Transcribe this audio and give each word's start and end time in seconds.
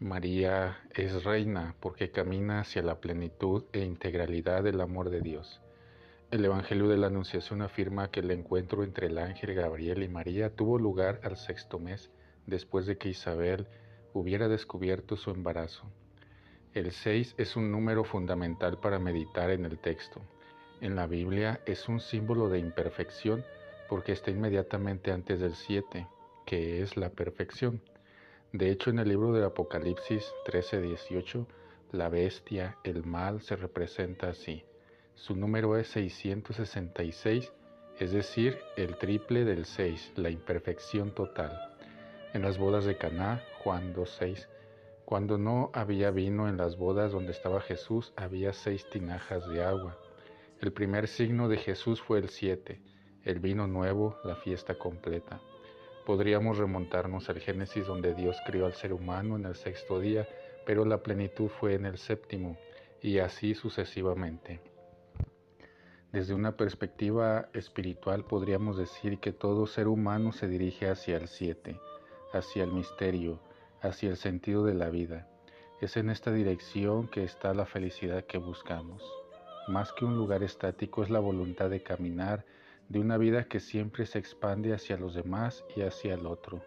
María 0.00 0.78
es 0.94 1.24
reina 1.24 1.74
porque 1.80 2.12
camina 2.12 2.60
hacia 2.60 2.82
la 2.82 3.00
plenitud 3.00 3.64
e 3.72 3.80
integralidad 3.80 4.62
del 4.62 4.80
amor 4.80 5.10
de 5.10 5.20
Dios. 5.20 5.60
El 6.30 6.44
Evangelio 6.44 6.86
de 6.86 6.96
la 6.96 7.08
Anunciación 7.08 7.62
afirma 7.62 8.08
que 8.12 8.20
el 8.20 8.30
encuentro 8.30 8.84
entre 8.84 9.08
el 9.08 9.18
ángel 9.18 9.54
Gabriel 9.54 10.04
y 10.04 10.08
María 10.08 10.54
tuvo 10.54 10.78
lugar 10.78 11.18
al 11.24 11.36
sexto 11.36 11.80
mes 11.80 12.12
después 12.46 12.86
de 12.86 12.96
que 12.96 13.08
Isabel 13.08 13.66
hubiera 14.12 14.46
descubierto 14.46 15.16
su 15.16 15.32
embarazo. 15.32 15.90
El 16.74 16.92
6 16.92 17.34
es 17.36 17.56
un 17.56 17.72
número 17.72 18.04
fundamental 18.04 18.78
para 18.78 19.00
meditar 19.00 19.50
en 19.50 19.64
el 19.64 19.78
texto. 19.78 20.22
En 20.80 20.94
la 20.94 21.08
Biblia 21.08 21.60
es 21.66 21.88
un 21.88 21.98
símbolo 21.98 22.48
de 22.48 22.60
imperfección 22.60 23.44
porque 23.88 24.12
está 24.12 24.30
inmediatamente 24.30 25.10
antes 25.10 25.40
del 25.40 25.56
7, 25.56 26.06
que 26.46 26.82
es 26.82 26.96
la 26.96 27.10
perfección. 27.10 27.82
De 28.52 28.70
hecho, 28.70 28.88
en 28.88 28.98
el 28.98 29.08
libro 29.08 29.32
del 29.32 29.44
Apocalipsis 29.44 30.32
13:18, 30.46 31.46
la 31.92 32.08
bestia, 32.08 32.78
el 32.82 33.04
mal, 33.04 33.42
se 33.42 33.56
representa 33.56 34.30
así. 34.30 34.64
Su 35.14 35.36
número 35.36 35.76
es 35.76 35.88
666, 35.88 37.52
es 37.98 38.12
decir, 38.12 38.58
el 38.76 38.96
triple 38.96 39.44
del 39.44 39.66
6, 39.66 40.12
la 40.16 40.30
imperfección 40.30 41.14
total. 41.14 41.58
En 42.32 42.40
las 42.40 42.56
bodas 42.56 42.86
de 42.86 42.96
Caná, 42.96 43.42
Juan 43.62 43.92
2:6, 43.92 44.48
cuando 45.04 45.36
no 45.36 45.70
había 45.74 46.10
vino 46.10 46.48
en 46.48 46.56
las 46.56 46.78
bodas 46.78 47.12
donde 47.12 47.32
estaba 47.32 47.60
Jesús, 47.60 48.14
había 48.16 48.52
seis 48.52 48.88
tinajas 48.90 49.46
de 49.48 49.62
agua. 49.62 49.98
El 50.60 50.72
primer 50.72 51.06
signo 51.06 51.48
de 51.48 51.58
Jesús 51.58 52.00
fue 52.00 52.18
el 52.18 52.30
7, 52.30 52.80
el 53.24 53.40
vino 53.40 53.66
nuevo, 53.66 54.16
la 54.24 54.36
fiesta 54.36 54.76
completa. 54.76 55.40
Podríamos 56.08 56.56
remontarnos 56.56 57.28
al 57.28 57.38
Génesis 57.38 57.86
donde 57.86 58.14
Dios 58.14 58.38
crió 58.46 58.64
al 58.64 58.72
ser 58.72 58.94
humano 58.94 59.36
en 59.36 59.44
el 59.44 59.54
sexto 59.56 60.00
día, 60.00 60.26
pero 60.64 60.86
la 60.86 61.02
plenitud 61.02 61.48
fue 61.48 61.74
en 61.74 61.84
el 61.84 61.98
séptimo, 61.98 62.56
y 63.02 63.18
así 63.18 63.54
sucesivamente. 63.54 64.58
Desde 66.10 66.32
una 66.32 66.56
perspectiva 66.56 67.50
espiritual 67.52 68.24
podríamos 68.24 68.78
decir 68.78 69.18
que 69.18 69.32
todo 69.32 69.66
ser 69.66 69.86
humano 69.86 70.32
se 70.32 70.48
dirige 70.48 70.88
hacia 70.88 71.18
el 71.18 71.28
siete, 71.28 71.78
hacia 72.32 72.64
el 72.64 72.72
misterio, 72.72 73.38
hacia 73.82 74.08
el 74.08 74.16
sentido 74.16 74.64
de 74.64 74.72
la 74.72 74.88
vida. 74.88 75.28
Es 75.82 75.98
en 75.98 76.08
esta 76.08 76.32
dirección 76.32 77.08
que 77.08 77.22
está 77.22 77.52
la 77.52 77.66
felicidad 77.66 78.24
que 78.24 78.38
buscamos. 78.38 79.02
Más 79.66 79.92
que 79.92 80.06
un 80.06 80.16
lugar 80.16 80.42
estático 80.42 81.02
es 81.02 81.10
la 81.10 81.20
voluntad 81.20 81.68
de 81.68 81.82
caminar 81.82 82.46
de 82.88 83.00
una 83.00 83.18
vida 83.18 83.44
que 83.44 83.60
siempre 83.60 84.06
se 84.06 84.18
expande 84.18 84.72
hacia 84.72 84.96
los 84.96 85.14
demás 85.14 85.64
y 85.76 85.82
hacia 85.82 86.14
el 86.14 86.26
otro. 86.26 86.62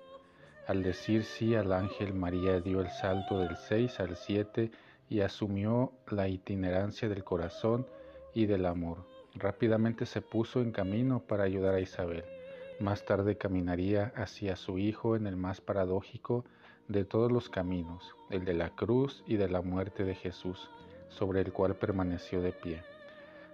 Al 0.67 0.83
decir 0.83 1.23
sí 1.23 1.55
al 1.55 1.73
ángel, 1.73 2.14
María 2.14 2.59
dio 2.61 2.81
el 2.81 2.89
salto 2.89 3.39
del 3.39 3.55
6 3.58 4.00
al 4.00 4.16
7 4.16 4.72
y 5.09 5.22
asumió 5.22 5.92
la 6.08 6.27
itinerancia 6.27 7.09
del 7.09 7.23
corazón 7.23 7.88
y 8.33 8.45
del 8.45 8.66
amor. 8.66 9.05
Rápidamente 9.33 10.05
se 10.05 10.22
puso 10.22 10.61
en 10.61 10.72
camino 10.72 11.19
para 11.19 11.44
ayudar 11.44 11.73
a 11.75 11.80
Isabel. 11.80 12.23
Más 12.80 13.05
tarde 13.05 13.38
caminaría 13.38 14.14
hacia 14.16 14.55
su 14.55 14.77
hijo 14.77 15.16
en 15.16 15.27
el 15.27 15.36
más 15.36 15.61
paradójico 15.61 16.45
de 16.88 17.05
todos 17.05 17.31
los 17.31 17.49
caminos, 17.49 18.16
el 18.30 18.45
de 18.45 18.53
la 18.53 18.69
cruz 18.69 19.23
y 19.25 19.38
de 19.38 19.49
la 19.49 19.61
muerte 19.61 20.03
de 20.03 20.16
Jesús, 20.16 20.69
sobre 21.09 21.42
el 21.42 21.52
cual 21.53 21.75
permaneció 21.75 22.42
de 22.42 22.52
pie. 22.52 22.83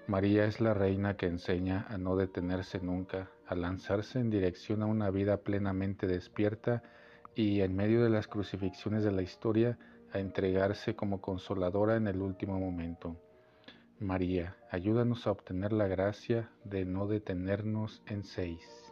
María 0.08 0.46
es 0.46 0.62
la 0.62 0.74
reina 0.74 1.18
que 1.18 1.26
enseña 1.26 1.86
a 1.90 1.98
no 1.98 2.16
detenerse 2.16 2.80
nunca, 2.80 3.30
a 3.46 3.56
lanzarse 3.56 4.20
en 4.20 4.30
dirección 4.30 4.82
a 4.82 4.86
una 4.86 5.10
vida 5.10 5.36
plenamente 5.36 6.08
despierta 6.08 6.82
y 7.36 7.60
en 7.60 7.76
medio 7.76 8.02
de 8.02 8.10
las 8.10 8.28
crucifixiones 8.28 9.04
de 9.04 9.12
la 9.12 9.22
historia 9.22 9.78
a 10.14 10.20
entregarse 10.20 10.96
como 10.96 11.20
consoladora 11.20 11.98
en 11.98 12.08
el 12.08 12.22
último 12.22 12.58
momento. 12.58 13.18
María, 14.00 14.56
ayúdanos 14.72 15.28
a 15.28 15.32
obtener 15.32 15.74
la 15.74 15.88
gracia 15.88 16.52
de 16.64 16.86
no 16.86 17.08
detenernos 17.08 18.02
en 18.06 18.24
seis. 18.24 18.87